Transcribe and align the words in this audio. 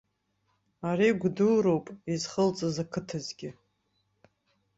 Ари 0.89 1.09
гәадуроуп 1.19 1.85
изхылҵыз 2.13 2.75
ақыҭазгьы. 2.83 3.49